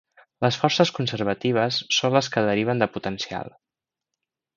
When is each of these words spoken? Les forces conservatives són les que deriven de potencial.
Les 0.43 0.55
forces 0.61 0.91
conservatives 0.99 1.77
són 1.97 2.15
les 2.15 2.31
que 2.37 2.43
deriven 2.47 2.81
de 2.85 2.89
potencial. 2.95 3.53